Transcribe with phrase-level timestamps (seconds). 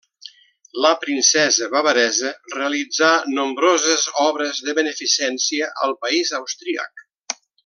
[0.85, 7.07] La princesa bavaresa realitzà nombroses obres de beneficència al país austríac.